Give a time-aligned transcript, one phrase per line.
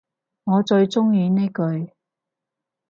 [0.45, 1.93] 我最鍾意呢句